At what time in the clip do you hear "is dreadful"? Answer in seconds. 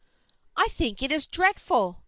1.11-1.99